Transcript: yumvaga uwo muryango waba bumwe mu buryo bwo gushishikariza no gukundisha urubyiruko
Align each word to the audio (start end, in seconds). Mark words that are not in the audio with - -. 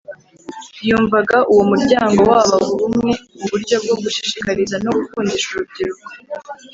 yumvaga 0.87 1.37
uwo 1.51 1.63
muryango 1.71 2.19
waba 2.31 2.57
bumwe 2.77 3.11
mu 3.37 3.43
buryo 3.51 3.75
bwo 3.83 3.95
gushishikariza 4.01 4.75
no 4.85 4.91
gukundisha 4.97 5.47
urubyiruko 5.51 6.09